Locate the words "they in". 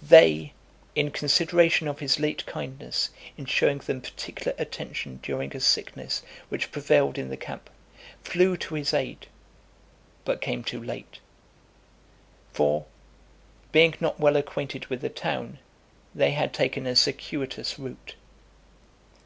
0.00-1.10